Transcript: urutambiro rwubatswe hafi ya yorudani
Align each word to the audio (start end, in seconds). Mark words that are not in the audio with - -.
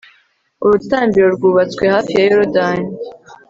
urutambiro 0.63 1.27
rwubatswe 1.35 1.83
hafi 1.93 2.11
ya 2.17 2.23
yorudani 2.29 2.89